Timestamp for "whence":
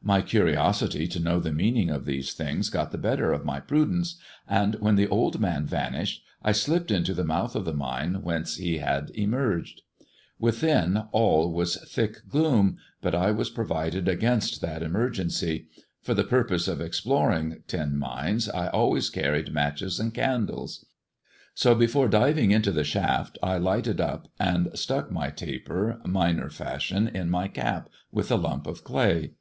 8.22-8.56